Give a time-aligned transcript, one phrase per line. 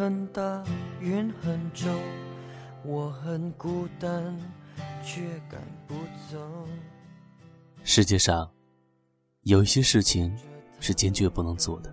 [0.00, 0.64] 很大，
[0.98, 1.94] 云很重，
[2.82, 4.34] 我很孤单，
[5.04, 5.94] 却赶不
[6.32, 6.38] 走。
[7.84, 8.50] 世界上
[9.42, 10.34] 有一些事情
[10.78, 11.92] 是坚决不能做的，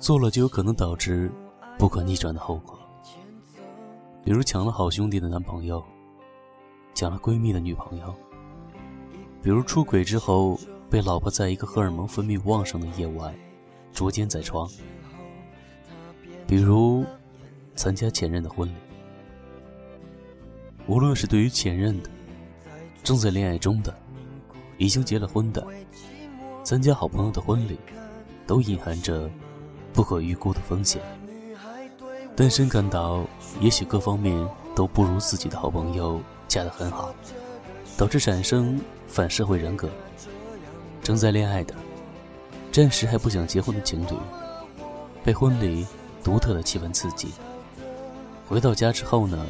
[0.00, 1.30] 做了就有可能导致
[1.78, 2.76] 不可逆转的后果。
[4.24, 5.80] 比如抢了好兄弟的男朋友，
[6.92, 8.12] 抢了闺蜜的女朋友。
[9.40, 10.58] 比如出轨之后
[10.90, 13.32] 被老婆在一个荷尔蒙分泌旺盛的夜晚
[13.92, 14.68] 捉奸在床。
[16.46, 17.04] 比如
[17.74, 18.74] 参加前任的婚礼。
[20.86, 22.10] 无论是对于前任的、
[23.02, 23.94] 正在恋爱中的、
[24.76, 25.66] 已经结了婚的，
[26.62, 27.78] 参加好朋友的婚礼，
[28.46, 29.30] 都隐含着
[29.92, 31.00] 不可预估的风险。
[32.36, 33.24] 单身感到，
[33.60, 37.14] 也许各方面都不如自己的好朋友嫁得很好，
[37.96, 39.88] 导致产生反社会人格。
[41.02, 41.74] 正在恋爱的，
[42.72, 44.18] 暂时还不想结婚的情侣，
[45.22, 45.86] 被婚礼
[46.24, 47.32] 独特的气氛刺激。
[48.48, 49.46] 回到家之后呢，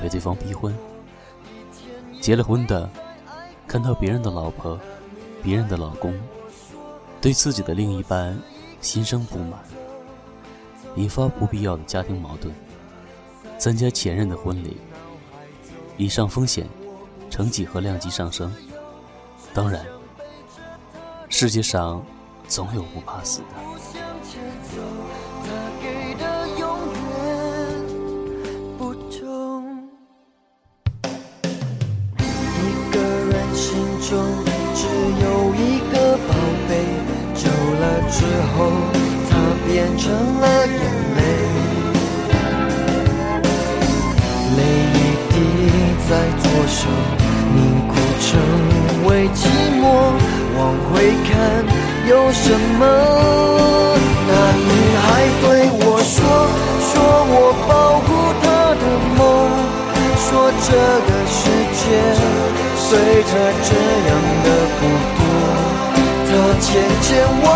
[0.00, 0.76] 被对方逼婚。
[2.20, 2.90] 结了婚的，
[3.68, 4.80] 看到别人的老婆、
[5.42, 6.12] 别人的老公，
[7.20, 8.36] 对自己的另一半
[8.80, 9.60] 心生不满。
[10.96, 12.52] 引发不必要的家庭矛盾。
[13.58, 14.76] 参加前任的婚礼，
[15.96, 16.66] 以上风险，
[17.30, 18.52] 成绩和量级上升。
[19.54, 19.84] 当然，
[21.28, 22.04] 世界上
[22.48, 25.15] 总有不怕死的。
[38.56, 38.72] 后，
[39.28, 39.32] 它
[39.66, 40.04] 变成
[40.40, 40.80] 了眼
[41.16, 41.20] 泪。
[44.56, 44.60] 泪
[44.94, 44.96] 一
[45.30, 45.34] 滴
[46.08, 46.10] 在
[46.42, 46.78] 左手，
[47.54, 47.56] 凝
[47.86, 48.28] 固成
[49.06, 49.38] 为寂
[49.80, 49.84] 寞。
[50.58, 50.94] 往回
[51.28, 51.30] 看，
[52.08, 52.44] 有什
[52.78, 52.82] 么？
[54.28, 54.70] 那女
[55.04, 55.06] 孩
[55.42, 56.18] 对我说，
[56.80, 56.92] 说
[57.28, 57.34] 我
[57.68, 58.08] 保护
[58.42, 58.44] 她
[58.80, 58.82] 的
[59.18, 59.20] 梦，
[60.24, 60.28] 说
[60.64, 60.68] 这
[61.06, 61.38] 个世
[61.76, 61.78] 界
[62.76, 62.88] 随
[63.22, 63.70] 着这
[64.08, 64.10] 样
[64.44, 64.46] 的
[64.78, 64.80] 不
[65.16, 65.20] 多，
[66.26, 66.28] 她
[66.58, 66.66] 渐
[67.02, 67.08] 渐
[67.44, 67.46] 忘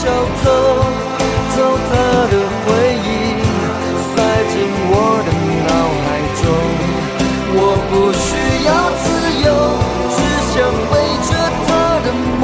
[0.00, 0.48] 小偷，
[1.52, 1.92] 偷他
[2.30, 2.34] 的
[2.64, 2.66] 回
[3.04, 3.04] 忆，
[4.08, 4.16] 塞
[4.48, 4.52] 进
[4.88, 4.92] 我
[5.26, 5.28] 的
[5.68, 6.04] 脑海
[6.40, 6.42] 中。
[7.52, 7.58] 我
[7.90, 8.28] 不需
[8.64, 9.04] 要自
[9.44, 9.46] 由，
[10.16, 10.18] 只
[10.48, 10.56] 想
[10.88, 10.92] 背
[11.28, 11.30] 着
[11.66, 11.68] 他
[12.00, 12.06] 的
[12.40, 12.42] 梦，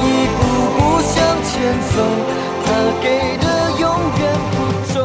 [0.00, 0.06] 一
[0.38, 0.40] 步
[0.72, 1.12] 步向
[1.44, 1.52] 前
[1.90, 1.92] 走，
[2.64, 2.66] 他
[3.02, 3.04] 给
[3.36, 3.44] 的
[3.78, 3.84] 永
[4.18, 4.20] 远
[4.54, 4.56] 不
[4.94, 4.96] 重。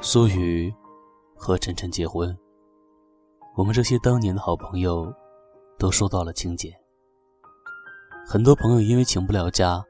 [0.00, 0.72] 苏雨
[1.34, 2.32] 和晨晨结婚，
[3.56, 5.12] 我们这些当年的好朋友
[5.78, 6.72] 都收到了请柬。
[8.26, 9.84] 很多朋友因为请不了假，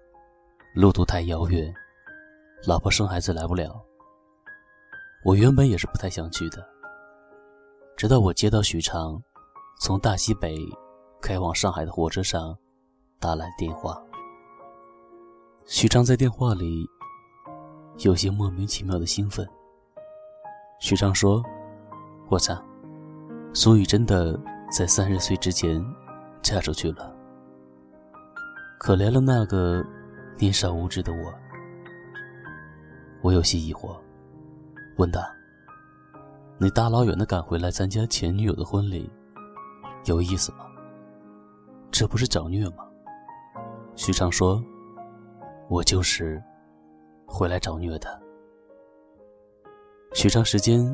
[0.74, 1.72] 路途太遥远，
[2.66, 3.80] 老婆生孩子来不了。
[5.24, 6.66] 我原本也是不太想去的，
[7.96, 9.22] 直到我接到许昌
[9.80, 10.56] 从大西北
[11.22, 12.56] 开往上海的火车上
[13.20, 14.02] 打来电话。
[15.64, 16.86] 许昌在电话里
[18.00, 19.48] 有些莫名其妙的兴奋。
[20.80, 21.42] 许昌说
[22.28, 22.54] ：“我操，
[23.54, 24.38] 苏雨真的
[24.70, 25.84] 在三十岁之前
[26.42, 27.14] 嫁出去了。
[28.78, 29.84] 可怜了那个
[30.38, 31.32] 年少无知的我。”
[33.22, 33.96] 我有些疑惑，
[34.98, 35.20] 问他
[36.58, 39.10] ：“你大老远的赶回来参加前女友的婚礼，
[40.04, 40.66] 有意思吗？
[41.90, 42.84] 这不是找虐吗？”
[43.96, 44.62] 许昌说
[45.70, 46.42] ：“我就是
[47.24, 48.20] 回来找虐的。”
[50.12, 50.84] 许昌时间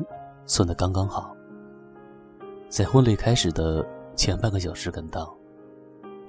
[0.45, 1.35] 算得刚刚好，
[2.71, 3.85] 在婚礼开始的
[4.15, 5.35] 前半个小时赶到，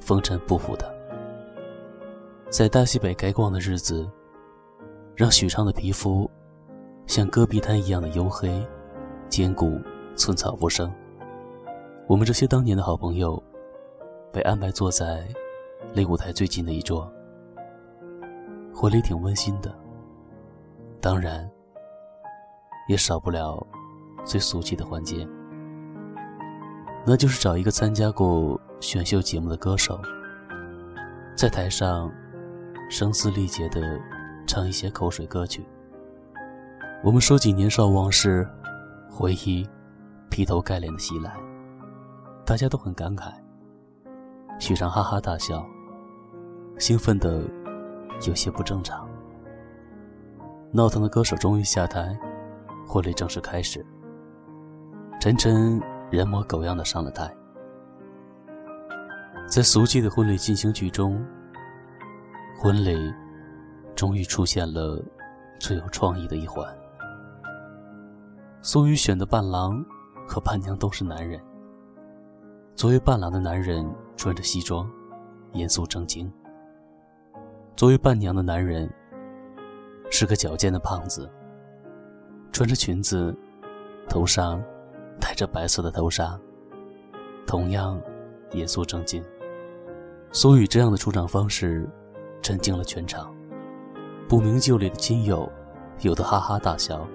[0.00, 0.92] 风尘仆仆的。
[2.50, 4.10] 在大西北该逛的日子，
[5.14, 6.28] 让许昌的皮肤
[7.06, 8.60] 像戈壁滩一样的黝黑、
[9.28, 9.80] 坚固，
[10.16, 10.92] 寸草不生。
[12.08, 13.40] 我们这些当年的好朋友，
[14.32, 15.24] 被安排坐在
[15.94, 17.08] 离舞台最近的一桌。
[18.74, 19.72] 婚礼挺温馨的，
[21.00, 21.48] 当然。
[22.88, 23.64] 也少不了
[24.24, 25.24] 最俗气的环节，
[27.04, 30.00] 那就是找一个参加过选秀节目的歌手，
[31.36, 32.10] 在台上
[32.88, 34.00] 声嘶力竭地
[34.46, 35.64] 唱一些口水歌曲。
[37.02, 38.48] 我们说起年少往事，
[39.10, 39.68] 回忆
[40.30, 41.34] 劈头盖脸的袭来，
[42.46, 43.32] 大家都很感慨。
[44.60, 45.66] 许昌哈哈大笑，
[46.78, 47.42] 兴奋的
[48.28, 49.08] 有些不正常。
[50.70, 52.16] 闹腾的歌手终于下台。
[52.86, 53.84] 婚礼正式开始，
[55.20, 55.80] 晨晨
[56.12, 57.34] 人模狗样的上了台。
[59.48, 61.24] 在俗气的婚礼进行曲中，
[62.58, 63.12] 婚礼
[63.94, 65.02] 终于出现了
[65.58, 66.66] 最有创意的一环。
[68.60, 69.82] 苏雨选的伴郎
[70.28, 71.40] 和伴娘都是男人。
[72.74, 74.88] 作为伴郎的男人穿着西装，
[75.52, 76.30] 严肃正经；
[77.74, 78.88] 作为伴娘的男人
[80.10, 81.30] 是个矫健的胖子，
[82.52, 83.34] 穿着裙子，
[84.08, 84.62] 头上
[85.20, 86.38] 戴着白色的头纱，
[87.46, 88.00] 同样
[88.52, 89.22] 严肃正经。
[90.32, 91.88] 苏雨这样的出场方式
[92.40, 93.34] 震惊了全场，
[94.28, 95.50] 不明就里的亲友
[96.00, 97.06] 有的哈哈大笑，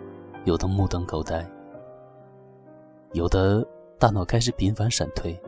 [0.46, 1.46] 有的目瞪口呆，
[3.14, 3.66] 有的
[3.98, 5.40] 大脑开始频繁闪退。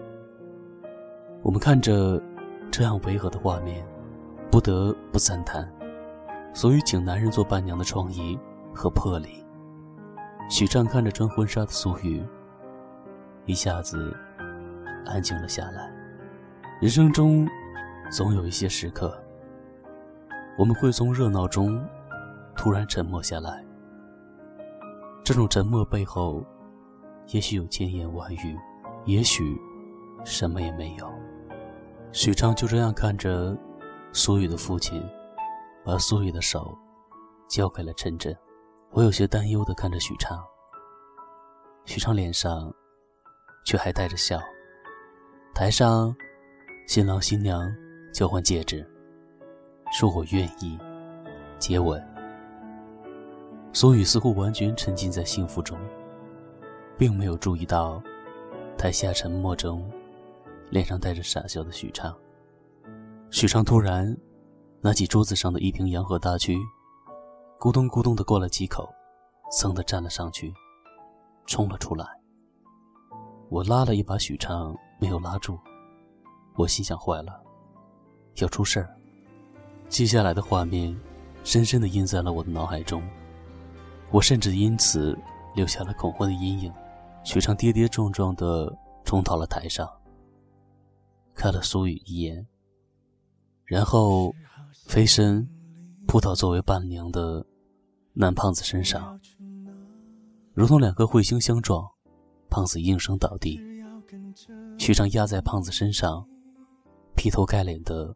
[1.41, 2.21] 我们看着
[2.71, 3.85] 这样违和的画面，
[4.51, 5.71] 不得不赞叹
[6.53, 8.37] 所以请男人做伴娘的创意
[8.73, 9.45] 和魄力。
[10.49, 12.23] 许畅看着穿婚纱的苏雨，
[13.45, 14.15] 一下子
[15.05, 15.91] 安静了下来。
[16.81, 17.47] 人生中
[18.11, 19.21] 总有一些时刻，
[20.57, 21.83] 我们会从热闹中
[22.55, 23.65] 突然沉默下来。
[25.23, 26.43] 这种沉默背后，
[27.27, 28.57] 也许有千言万语，
[29.05, 29.59] 也许
[30.23, 31.11] 什么也没有。
[32.11, 33.55] 许昌就这样看着
[34.11, 35.03] 苏雨的父亲，
[35.83, 36.75] 把苏雨的手
[37.47, 38.35] 交给了陈真。
[38.91, 40.43] 我有些担忧地看着许昌，
[41.85, 42.73] 许昌脸上
[43.69, 44.41] 却还带着笑。
[45.53, 46.15] 台上，
[46.87, 47.71] 新郎新娘
[48.11, 48.83] 交换戒指，
[49.91, 50.75] 说我愿意
[51.59, 52.03] 接吻。
[53.71, 55.77] 苏雨似乎完全沉浸在幸福中，
[56.97, 58.01] 并没有注意到
[58.75, 59.87] 台下沉默中。
[60.71, 62.15] 脸上带着傻笑的许昌，
[63.29, 64.17] 许昌突然
[64.81, 66.57] 拿起桌子上的一瓶洋河大曲，
[67.59, 68.89] 咕咚咕咚的过了几口，
[69.51, 70.51] 噌的站了上去，
[71.45, 72.18] 冲了出来。
[73.49, 75.57] 我拉了一把许昌，没有拉住。
[76.55, 77.41] 我心想：坏了，
[78.35, 78.95] 要出事儿。
[79.87, 80.95] 接下来的画面
[81.43, 83.01] 深深的印在了我的脑海中，
[84.11, 85.17] 我甚至因此
[85.55, 86.71] 留下了恐婚的阴影。
[87.23, 88.71] 许昌跌跌撞撞的
[89.03, 89.89] 冲到了台上。
[91.33, 92.45] 看了苏雨一眼，
[93.65, 94.31] 然后
[94.85, 95.47] 飞身
[96.05, 97.43] 扑到作为伴娘的
[98.13, 99.19] 男胖子身上，
[100.53, 101.89] 如同两颗彗星相撞，
[102.49, 103.61] 胖子应声倒地。
[104.77, 106.25] 徐长压在胖子身上，
[107.15, 108.15] 劈头盖脸的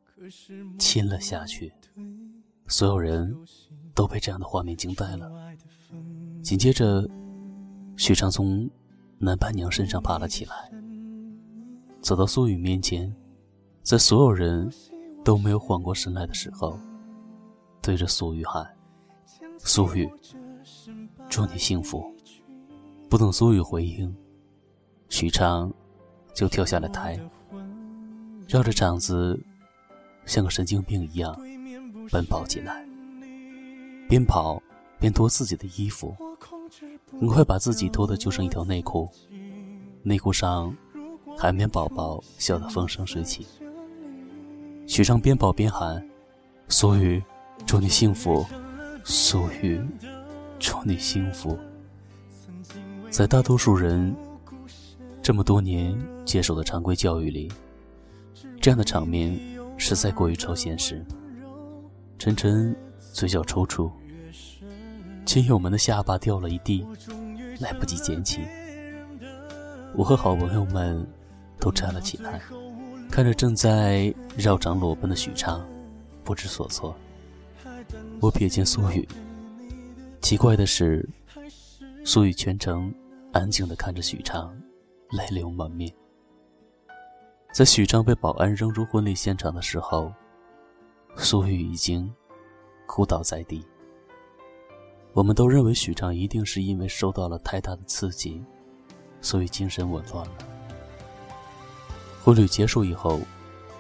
[0.80, 1.74] 亲了下去。
[2.68, 3.36] 所有人
[3.94, 5.30] 都被这样的画面惊呆了。
[6.42, 7.08] 紧接着，
[7.98, 8.70] 许昌从
[9.20, 10.72] 男伴娘身上爬了起来。
[12.02, 13.14] 走到苏雨面前，
[13.82, 14.70] 在所有人
[15.24, 16.78] 都没有缓过神来的时候，
[17.82, 18.66] 对着苏雨喊
[19.60, 20.10] ：“苏雨，
[21.30, 22.04] 祝你幸福。”
[23.10, 24.14] 不等苏雨回应，
[25.14, 25.72] 许昌
[26.34, 27.20] 就跳下了台，
[28.48, 29.40] 绕着场子
[30.26, 31.40] 像个神经病一样
[32.10, 32.84] 奔跑起来，
[34.10, 34.60] 边跑
[35.00, 36.16] 边脱自己的衣服，
[37.12, 39.08] 很快把自己脱得就剩一条内裤，
[40.02, 40.76] 内裤上。
[41.38, 43.46] 海绵宝宝笑得风生水起。
[44.88, 46.04] 许昌边跑边喊
[46.70, 47.24] ：“苏雨，
[47.68, 48.44] 祝你幸福！
[49.04, 49.80] 苏雨，
[50.58, 51.58] 祝你幸福！”
[53.10, 54.16] 在大多数人
[55.24, 57.50] 这么多年接受的常规教育里，
[58.62, 59.40] 这样的场面
[59.78, 61.04] 实在过于超现实。
[62.20, 62.76] 晨晨
[63.14, 63.90] 嘴角抽搐，
[65.26, 66.86] 亲友们的下巴掉了一地，
[67.60, 68.42] 来不及捡起。
[69.96, 71.04] 我和好朋友们。
[71.60, 72.42] 都站了起来，
[73.10, 75.66] 看着正在绕场裸奔的许昌，
[76.22, 76.94] 不知所措。
[78.20, 79.08] 我瞥见苏雨，
[80.20, 81.08] 奇怪的是，
[82.04, 82.94] 苏雨全程
[83.32, 84.54] 安静地看着许昌，
[85.14, 85.94] 泪流满面。
[87.54, 90.12] 在许昌被保安扔出婚礼现场的时候，
[91.16, 92.12] 苏玉已经
[92.88, 93.64] 哭倒在地。
[95.14, 98.44] 我们都认为许昌一定是因为受到了太大的刺激，
[99.22, 100.34] 所以精神紊乱了。
[102.24, 103.20] 婚礼结束以后，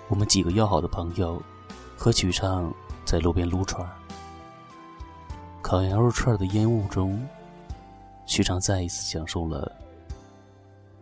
[0.09, 1.41] 我们几个要好的朋友
[1.97, 2.71] 和许昌
[3.03, 3.89] 在路边撸串
[5.63, 7.27] 烤羊肉串的烟雾中，
[8.27, 9.71] 许昌再一次享受了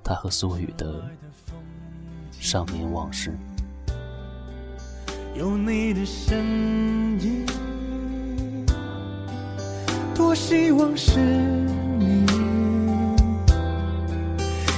[0.03, 1.03] 他和苏雨的
[2.39, 3.33] 少年往事。
[5.35, 6.37] 有你的身
[7.19, 7.45] 影，
[10.13, 12.25] 多希望是你。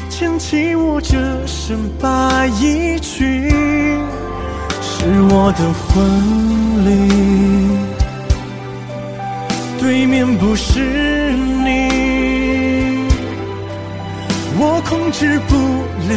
[0.10, 3.50] 牵起我这身白衣裙，
[4.82, 5.92] 是我的婚
[6.86, 6.90] 礼。
[9.80, 11.90] 对面不是你，
[14.64, 15.54] 我控制不
[16.10, 16.16] 了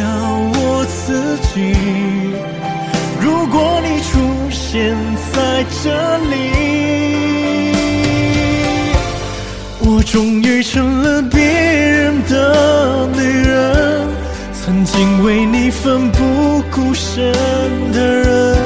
[0.55, 1.75] 我自己。
[3.21, 4.09] 如果你出
[4.49, 4.95] 现。
[5.37, 6.33] 在这里。
[9.81, 14.07] 我终于成了别人的女人，
[14.51, 16.17] 曾经为你奋不
[16.71, 17.31] 顾身
[17.91, 18.57] 的人，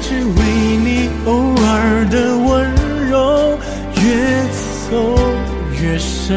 [0.00, 0.40] 只为
[0.86, 1.30] 你偶
[1.66, 2.48] 尔的温
[3.10, 3.58] 柔
[3.96, 4.02] 越
[4.90, 4.90] 走
[5.80, 6.36] 越深。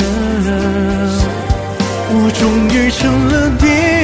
[2.44, 4.03] 终于成了别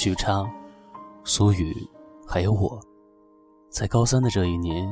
[0.00, 0.48] 许昌、
[1.24, 1.74] 苏雨，
[2.24, 2.80] 还有我，
[3.68, 4.88] 在高三的这一年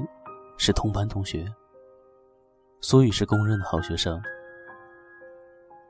[0.56, 1.46] 是同班同学。
[2.80, 4.20] 苏雨是公认的好学生，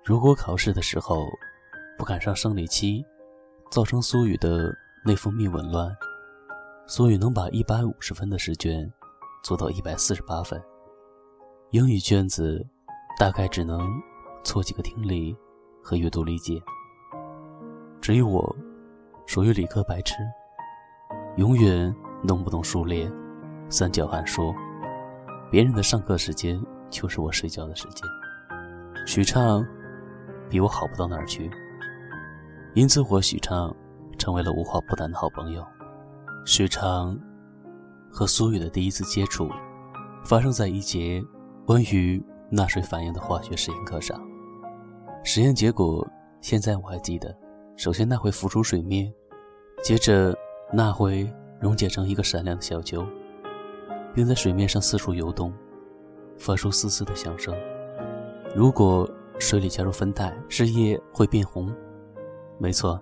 [0.04, 1.24] 如果考试的时候
[1.96, 3.02] 不赶上生理期，
[3.70, 4.70] 造成苏雨的
[5.02, 5.90] 内分泌紊乱，
[6.86, 8.86] 苏雨能把一百五十分的试卷
[9.42, 10.62] 做到一百四十八分，
[11.70, 12.62] 英语卷子
[13.18, 13.80] 大概只能
[14.44, 15.34] 错几个听力
[15.82, 16.60] 和阅读理解。
[18.02, 18.54] 至于我，
[19.26, 20.14] 属于理科白痴，
[21.36, 23.10] 永远弄不懂数列、
[23.68, 24.54] 三角函数。
[25.50, 28.08] 别人的上课时间就是我睡觉的时间。
[29.04, 29.66] 许畅
[30.48, 31.50] 比我好不到哪儿去，
[32.74, 33.74] 因此我许畅
[34.16, 35.64] 成为了无话不谈的好朋友。
[36.44, 37.18] 许畅
[38.10, 39.50] 和苏雨的第一次接触，
[40.24, 41.22] 发生在一节
[41.66, 44.20] 关于钠水反应的化学实验课上。
[45.24, 46.06] 实验结果
[46.40, 47.36] 现在我还记得。
[47.76, 49.12] 首先，钠会浮出水面，
[49.82, 50.34] 接着
[50.72, 51.30] 钠会
[51.60, 53.06] 溶解成一个闪亮的小球，
[54.14, 55.52] 并在水面上四处游动，
[56.38, 57.54] 发出嘶嘶的响声。
[58.54, 59.06] 如果
[59.38, 61.70] 水里加入酚酞，汁液会变红。
[62.56, 62.98] 没错，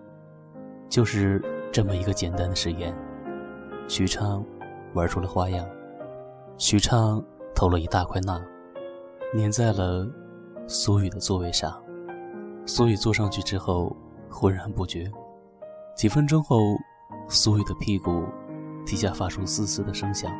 [0.88, 1.40] 就是
[1.71, 2.93] 这么一个简单的实验。
[3.87, 4.45] 许昌
[4.93, 5.64] 玩出了花样，
[6.59, 8.45] 许昌投了一大块钠，
[9.35, 10.04] 粘在了
[10.66, 11.81] 苏雨的座位上。
[12.66, 13.97] 苏雨坐上去之后。
[14.35, 15.09] 浑然不觉。
[15.97, 16.59] 几分钟后，
[17.29, 18.25] 苏雨的屁股
[18.85, 20.33] 底下发出嘶嘶的声响。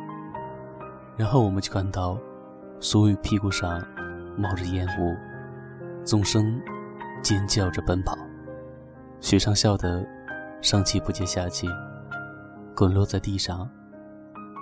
[1.15, 2.19] 然后我们就看到
[2.81, 3.81] 苏雨屁股上
[4.37, 5.15] 冒着烟雾，
[6.03, 6.61] 纵声
[7.23, 8.17] 尖叫着奔跑。
[9.21, 10.05] 许昌笑得
[10.61, 11.65] 上气不接下气，
[12.75, 13.67] 滚落在地上，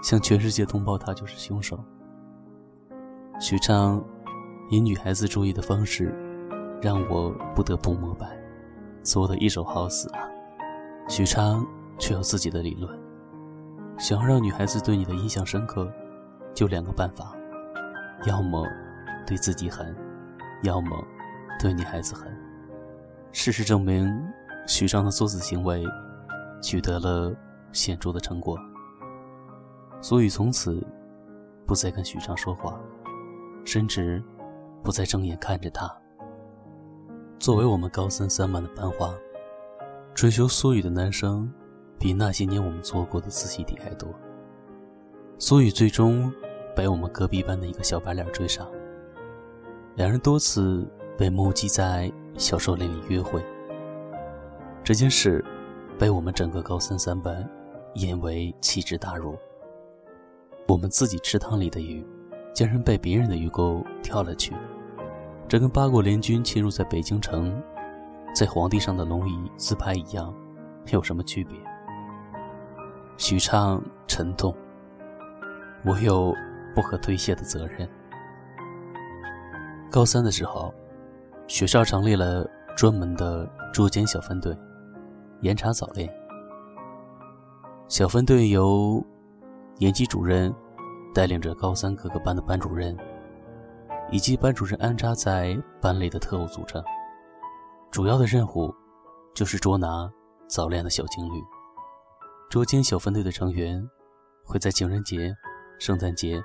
[0.03, 1.83] 向全世界通报他就是凶手。
[3.39, 4.01] 许昌
[4.69, 6.13] 以女孩子注意的方式，
[6.79, 8.42] 让我不得不膜拜。
[9.03, 10.27] 做的一手好死啊！
[11.09, 11.65] 许昌
[11.99, 12.97] 却有自己的理论，
[13.97, 15.91] 想要让女孩子对你的印象深刻，
[16.53, 17.35] 就两个办法：
[18.25, 18.65] 要么
[19.27, 19.93] 对自己狠，
[20.63, 20.89] 要么
[21.59, 22.33] 对女孩子狠。
[23.33, 24.09] 事实证明，
[24.65, 25.83] 许昌的作死行为
[26.61, 27.35] 取得了
[27.73, 28.57] 显著的成果，
[30.01, 30.81] 所以从此
[31.65, 32.79] 不再跟许昌说话，
[33.65, 34.23] 甚至
[34.81, 35.93] 不再正眼看着他。
[37.39, 39.13] 作为我们高三三班的班花，
[40.13, 41.51] 追求苏雨的男生，
[41.99, 44.07] 比那些年我们做过的自习题还多。
[45.37, 46.31] 苏雨最终
[46.73, 48.65] 被我们隔壁班的一个小白脸追上，
[49.95, 50.87] 两人多次
[51.17, 53.43] 被目击在小树林里约会。
[54.83, 55.43] 这件事
[55.99, 57.49] 被我们整个高三三班
[57.95, 59.37] 引为奇耻大辱。
[60.67, 62.05] 我们自己池塘里的鱼，
[62.53, 64.53] 竟然被别人的鱼钩跳了去。
[65.47, 67.61] 这跟八国联军侵入在北京城，
[68.33, 70.33] 在皇帝上的龙椅自拍一样，
[70.91, 71.55] 有什么区别？
[73.17, 74.55] 许昌沉痛，
[75.85, 76.33] 我有
[76.73, 77.87] 不可推卸的责任。
[79.91, 80.73] 高三的时候，
[81.45, 84.57] 学校成立了专门的捉奸小分队，
[85.41, 86.11] 严查早恋。
[87.87, 89.05] 小分队由
[89.77, 90.51] 年级主任
[91.13, 92.97] 带领着高三各个班的班主任。
[94.11, 96.83] 以及班主任安插在班里的特务组成，
[97.89, 98.73] 主要的任务
[99.33, 100.11] 就是捉拿
[100.47, 101.43] 早恋的小情侣。
[102.49, 103.83] 捉奸小分队的成员
[104.43, 105.35] 会在情人节、
[105.79, 106.43] 圣诞节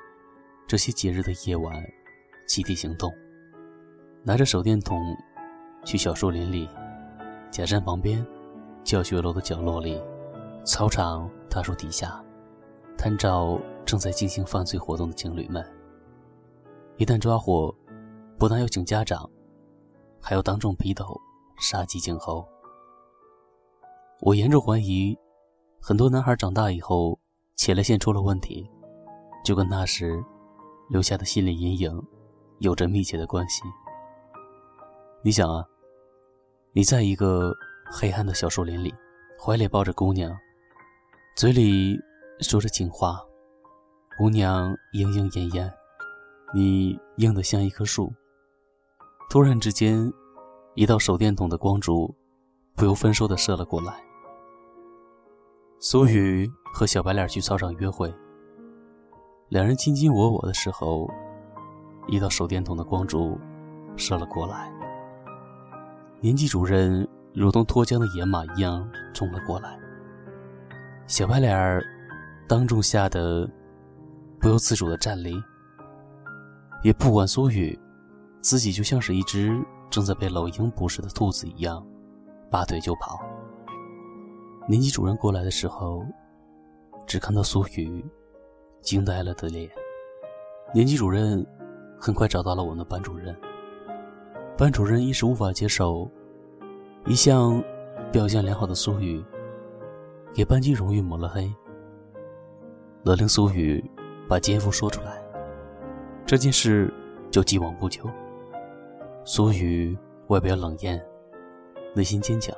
[0.67, 1.75] 这些节日的夜晚
[2.47, 3.13] 集体行动，
[4.23, 4.99] 拿着手电筒
[5.85, 6.67] 去小树林里、
[7.51, 8.27] 假山旁边、
[8.83, 10.01] 教学楼的角落里、
[10.65, 12.23] 操场大树底下。
[12.97, 15.65] 探照正在进行犯罪活动的情侣们。
[16.99, 17.73] 一旦抓获，
[18.39, 19.29] 不但要请家长，
[20.21, 21.19] 还要当众批斗，
[21.61, 22.45] 杀鸡儆猴。
[24.21, 25.17] 我严重怀疑，
[25.81, 27.17] 很多男孩长大以后，
[27.55, 28.69] 前列腺出了问题，
[29.45, 30.21] 就跟那时
[30.91, 32.03] 留下的心理阴影
[32.59, 33.63] 有着密切的关系。
[35.23, 35.65] 你想啊，
[36.73, 37.55] 你在一个
[37.93, 38.93] 黑暗的小树林里，
[39.41, 40.37] 怀里抱着姑娘，
[41.37, 41.97] 嘴里……
[42.41, 43.21] 说着情话，
[44.17, 45.75] 姑娘莺莺燕燕，
[46.55, 48.13] 你硬得像一棵树。
[49.31, 50.13] 突然之间，
[50.75, 52.15] 一道手电筒的光柱
[52.75, 53.95] 不由分说地射了过来。
[55.79, 58.13] 苏雨和小白脸去操场约会，
[59.49, 61.09] 两人卿卿我我的时候，
[62.07, 63.39] 一道手电筒的光柱
[63.97, 64.73] 射了过来。
[66.21, 69.79] 年级主任如同脱缰的野马一样冲了过来，
[71.07, 71.85] 小白脸儿。
[72.49, 73.47] 当众吓得
[74.41, 75.35] 不由自主的站立，
[76.83, 77.79] 也不管苏雨，
[78.41, 81.85] 自己就像是一只正在被老鹰捕食的兔子一样，
[82.51, 83.19] 拔腿就跑。
[84.69, 86.05] 年级主任过来的时候，
[87.07, 88.05] 只看到苏雨
[88.81, 89.69] 惊呆了的脸。
[90.75, 91.45] 年级主任
[91.99, 93.35] 很快找到了我们的班主任，
[94.57, 96.09] 班主任一时无法接受，
[97.07, 97.63] 一向
[98.13, 99.25] 表现良好的苏雨
[100.35, 101.51] 给班级荣誉抹了黑。
[103.03, 103.83] 勒令苏雨
[104.29, 105.23] 把奸夫说出来，
[106.29, 106.93] 这件事
[107.31, 108.03] 就既往不咎。
[109.25, 111.03] 苏雨外表冷艳，
[111.95, 112.55] 内心坚强。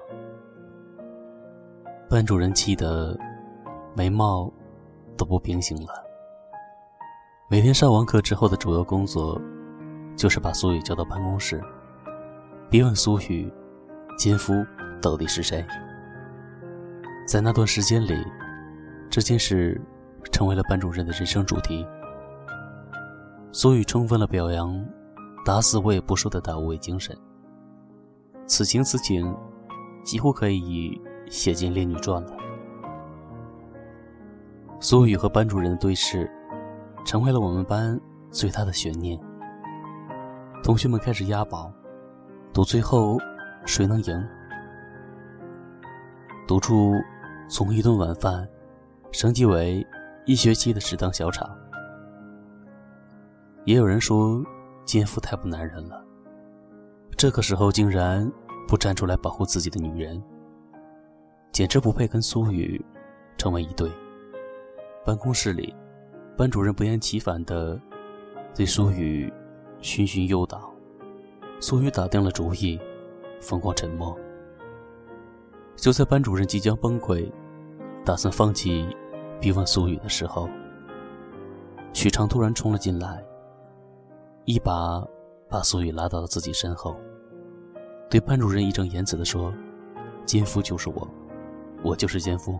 [2.08, 3.16] 班主任气得
[3.94, 4.52] 眉毛
[5.16, 5.92] 都不平行了。
[7.48, 9.40] 每天上完课之后的主要工作，
[10.16, 11.62] 就是把苏雨叫到办公室，
[12.68, 13.48] 逼问苏雨，
[14.18, 14.52] 奸夫
[15.00, 15.64] 到底是谁。
[17.24, 18.16] 在那段时间里，
[19.08, 19.80] 这件事。
[20.32, 21.84] 成为了班主任的人生主题。
[23.52, 24.72] 苏雨充分了表扬
[25.44, 27.16] “打死我也不说”的大无畏精神。
[28.46, 29.34] 此情此景，
[30.04, 32.36] 几乎可以写进《烈女传》了。
[34.78, 36.30] 苏雨和班主任的对视，
[37.04, 39.20] 成为了我们班最大的悬念。
[40.62, 41.72] 同学们开始押宝，
[42.52, 43.18] 赌最后
[43.66, 44.28] 谁能赢。
[46.46, 46.92] 赌注
[47.48, 48.48] 从一顿晚饭
[49.10, 49.86] 升级为。
[50.26, 51.48] 一学期的食堂小场，
[53.64, 54.42] 也有人说
[54.84, 56.04] 奸夫太不男人了。
[57.16, 58.30] 这个时候竟然
[58.66, 60.22] 不站出来保护自己的女人，
[61.52, 62.82] 简直不配跟苏雨
[63.36, 63.90] 成为一对。
[65.04, 65.74] 办公室里，
[66.36, 67.78] 班主任不厌其烦地
[68.54, 69.32] 对苏雨
[69.80, 70.72] 循循诱导。
[71.60, 72.80] 苏雨打定了主意，
[73.40, 74.16] 疯狂沉默。
[75.76, 77.30] 就在班主任即将崩溃，
[78.04, 78.88] 打算放弃。
[79.40, 80.48] 逼问苏雨的时候，
[81.94, 83.24] 许昌突然冲了进来，
[84.50, 85.00] 一把
[85.48, 86.98] 把苏雨拉到了自己身后，
[88.10, 89.54] 对班主任义正言辞地说
[90.26, 91.08] ：“奸夫就是我，
[91.84, 92.58] 我就是奸夫。”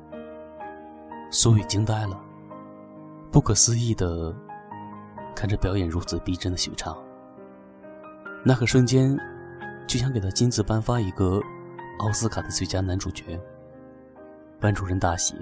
[1.32, 2.16] 苏雨惊呆了，
[3.32, 4.32] 不可思议地
[5.34, 6.96] 看着表演如此逼真的许昌，
[8.44, 9.18] 那个瞬间
[9.88, 11.40] 就想给他亲自颁发一个
[11.98, 13.36] 奥斯卡的最佳男主角。
[14.60, 15.34] 班主任大喜。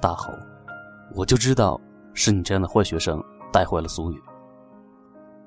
[0.00, 0.32] 大吼
[1.14, 1.80] ：“我就知道
[2.12, 4.20] 是你这样的坏学生带坏了苏雨。”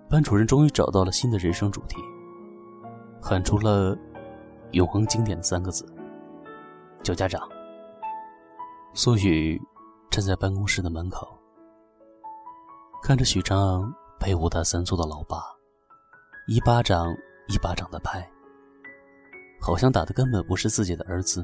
[0.09, 1.97] 班主任终于找到了新的人生主题，
[3.21, 3.97] 喊出了
[4.71, 5.85] 永恒经典的三个字
[7.03, 7.47] ：“叫家长。”
[8.93, 9.59] 苏雨
[10.11, 11.27] 站在办公室的门口，
[13.01, 15.37] 看着许昌被五大三粗的老爸
[16.47, 17.07] 一巴掌
[17.47, 18.27] 一巴掌的拍，
[19.59, 21.43] 好像打的根本不是自己的儿子，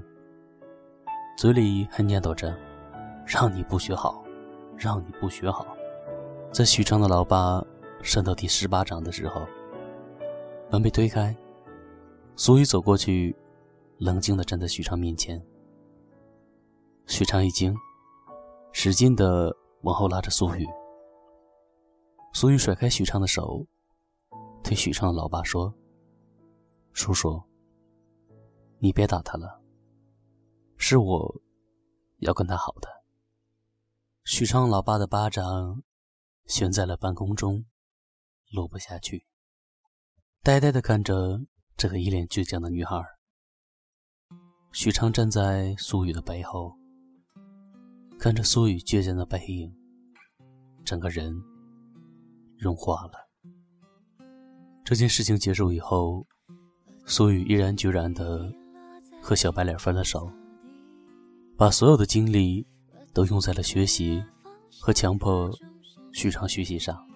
[1.38, 2.56] 嘴里还念叨着。
[3.32, 4.24] 让你不学好，
[4.76, 5.64] 让你不学好。
[6.52, 7.64] 在许昌的老爸
[8.02, 9.46] 扇到第十八掌的时候，
[10.72, 11.36] 门被推开，
[12.36, 13.36] 苏雨走过去，
[13.98, 15.44] 冷静地站在许昌面前。
[17.06, 17.76] 许昌一惊，
[18.72, 20.66] 使劲地往后拉着苏雨。
[22.34, 23.66] 苏雨甩开许昌的手，
[24.64, 25.74] 对许昌的老爸说
[26.94, 27.42] ：“叔叔，
[28.78, 29.60] 你别打他了，
[30.78, 31.42] 是我
[32.20, 32.88] 要跟他好的。”
[34.24, 35.82] 许昌老爸的巴掌
[36.46, 37.66] 悬在了半空中，
[38.52, 39.26] 落不下去，
[40.42, 41.40] 呆呆地看着
[41.78, 43.00] 这个一脸倔强的女孩。
[44.72, 46.76] 许昌站在苏雨的背后，
[48.20, 49.72] 看着苏雨倔强的背影，
[50.84, 51.32] 整个人
[52.58, 53.14] 融化了。
[54.84, 56.26] 这件事情结束以后，
[57.06, 58.52] 苏雨毅然决然的
[59.22, 60.32] 和小白脸分了手，
[61.56, 62.66] 把所有的精力
[63.14, 64.24] 都用在了学习
[64.80, 65.52] 和强迫
[66.14, 67.09] 许昌学习上。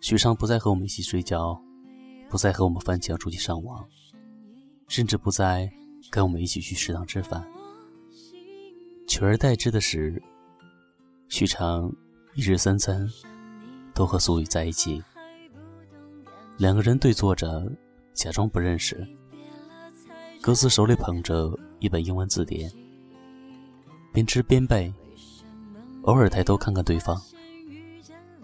[0.00, 1.60] 许昌不再和我们一起睡觉，
[2.28, 3.86] 不再和我们翻墙出去上网，
[4.88, 5.70] 甚至不再。
[6.10, 7.46] 跟我们一起去食堂吃饭，
[9.06, 10.22] 取而代之的是，
[11.28, 11.92] 许昌
[12.34, 13.06] 一日三餐
[13.92, 15.02] 都和苏雨在一起，
[16.56, 17.70] 两个人对坐着，
[18.14, 19.06] 假装不认识，
[20.40, 22.72] 各自手里捧着一本英文字典，
[24.10, 24.90] 边吃边背，
[26.04, 27.20] 偶尔抬头看看对方，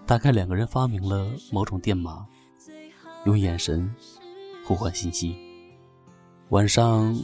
[0.06, 2.26] 大概两个人发明了某种电码，
[3.24, 3.92] 用眼神
[4.64, 5.36] 互换信息。
[6.50, 7.16] 晚上，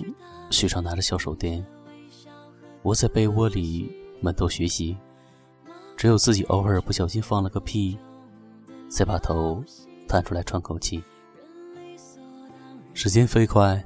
[0.51, 1.65] 许昌拿着小手电，
[2.83, 4.97] 窝在被窝里闷头学习，
[5.95, 7.99] 只有自己偶尔不小心放了个屁，
[8.89, 9.63] 才把头
[10.09, 11.03] 探出来喘口气。
[12.95, 13.83] 时间飞快，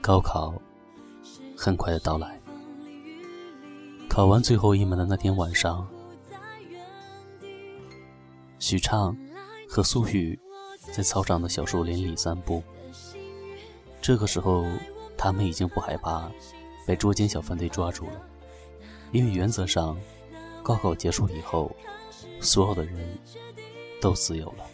[0.00, 0.54] 高考
[1.56, 2.40] 很快的到来。
[4.08, 5.86] 考完最后一门的那天晚上，
[8.62, 9.14] 许畅
[9.68, 10.38] 和苏雨
[10.92, 12.62] 在操场的小树林里散步。
[14.00, 14.64] 这个时候，
[15.18, 16.30] 他们已经不害怕
[16.86, 18.24] 被捉奸小分队抓住了，
[19.10, 19.98] 因为原则上，
[20.62, 21.74] 高考结束以后，
[22.40, 23.18] 所有的人
[24.00, 24.64] 都自由了。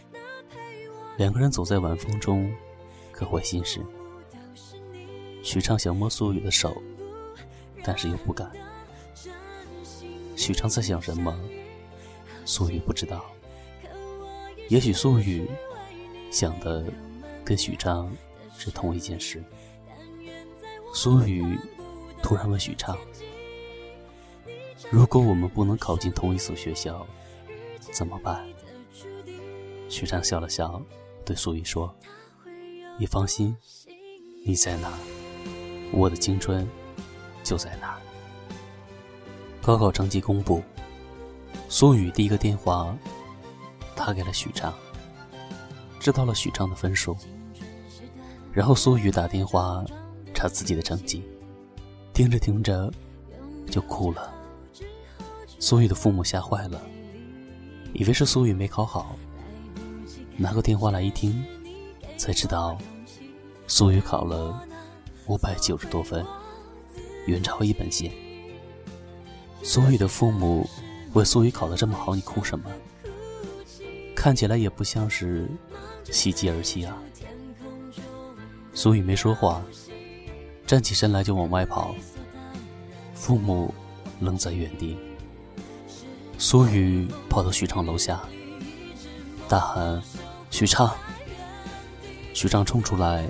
[1.16, 2.53] 两个人走在晚风中，
[3.11, 3.81] 各怀心事。
[5.42, 6.77] 许畅想摸苏雨的手，
[7.83, 8.53] 但是又不敢。
[10.37, 11.35] 许昌在想什么，
[12.44, 13.24] 苏雨不知道。
[14.69, 15.49] 也许苏雨
[16.31, 16.85] 想的
[17.45, 18.11] 跟许昌。
[18.61, 19.41] 是同一件事。
[20.93, 21.57] 苏雨
[22.21, 22.99] 突然问许昌
[24.91, 27.07] ：“如果我们不能考进同一所学校，
[27.93, 28.45] 怎么办？”
[29.89, 30.83] 许昌笑了笑，
[31.25, 31.95] 对苏雨说
[32.99, 33.57] ：“你放心，
[34.45, 34.93] 你在哪，
[35.93, 36.69] 我的青春
[37.45, 37.97] 就在哪。”
[39.63, 40.61] 高考成绩公布，
[41.69, 42.93] 苏雨第一个电话
[43.99, 44.73] 他给了许昌，
[45.99, 47.17] 知道了许昌的分数。
[48.53, 49.85] 然后苏雨打电话
[50.33, 51.23] 查自己的成绩，
[52.15, 52.91] 听着听着
[53.71, 54.33] 就哭了。
[55.59, 56.81] 苏雨的父母吓坏了，
[57.93, 59.17] 以为是苏雨没考好，
[60.37, 61.45] 拿过电话来一听，
[62.17, 62.79] 才知道
[63.67, 64.65] 苏雨考了
[65.27, 66.25] 五百九十多分，
[67.27, 68.13] 远超一本线。
[69.63, 70.69] 苏雨的父母
[71.13, 72.71] 问苏雨考得这么好，你哭什么？
[74.19, 75.49] 看起来也不像是
[76.11, 76.99] 喜极而泣啊。
[78.75, 79.63] 苏雨没说话，
[80.67, 81.95] 站起身来就往外跑。
[83.15, 83.73] 父母
[84.19, 84.99] 愣在原地。
[86.37, 88.21] 苏雨跑到许昌楼下，
[89.49, 90.03] 大喊
[90.51, 90.93] ：“许昌！”
[92.35, 93.25] 许昌冲出来，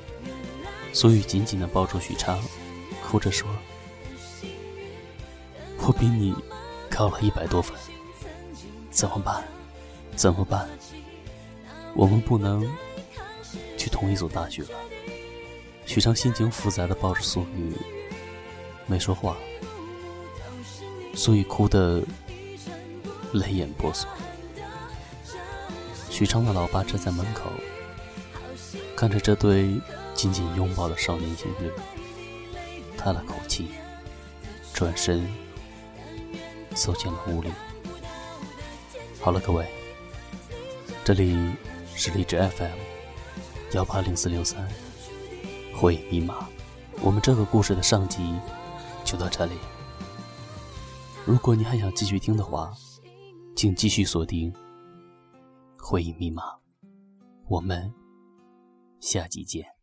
[0.95, 2.41] 苏雨紧紧地抱住许昌，
[3.07, 3.47] 哭着说
[5.87, 6.35] ：“我比你
[6.89, 7.77] 高了一百多分，
[8.91, 9.45] 怎么办？
[10.19, 10.69] 怎么办？
[11.95, 12.69] 我们不能
[13.77, 14.69] 去同一所大学了。”
[15.87, 17.73] 许昌心情复杂的抱着苏雨，
[18.87, 19.37] 没说话。
[21.15, 22.03] 苏雨哭得
[23.33, 24.09] 泪眼婆娑。
[26.11, 27.53] 许昌的老爸站在门口，
[28.97, 29.81] 看着这对
[30.15, 31.71] 紧紧拥抱的少年情侣，
[32.97, 33.69] 叹了口气，
[34.75, 35.25] 转身
[36.75, 37.51] 走进了屋里。
[39.21, 39.67] 好了，各位，
[41.09, 41.35] 这里
[41.95, 42.79] 是荔枝 FM
[43.73, 44.69] 幺八零四六三。
[45.75, 46.47] 回忆密码，
[47.01, 48.39] 我们这个故事的上集
[49.07, 49.55] 就到这里。
[51.25, 52.75] 如果你还想继续听的话，
[53.57, 54.53] 请继续锁定
[55.79, 56.43] 会议密码。
[57.49, 57.91] 我们
[59.01, 59.78] 下集见。